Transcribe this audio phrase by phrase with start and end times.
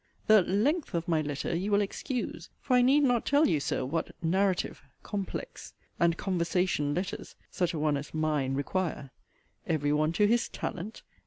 [0.25, 3.85] The 'length' of my letter you will excuse: for I need not tell you, Sir,
[3.85, 9.11] what 'narrative,' 'complex,' and 'conversation' letters (such a one as 'mine') require.
[9.67, 11.03] Every one to his 'talent.'